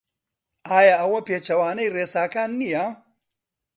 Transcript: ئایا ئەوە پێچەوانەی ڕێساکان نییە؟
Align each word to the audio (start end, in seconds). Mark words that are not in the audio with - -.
ئایا 0.69 0.95
ئەوە 1.01 1.19
پێچەوانەی 1.27 1.93
ڕێساکان 1.95 2.51
نییە؟ 2.61 2.85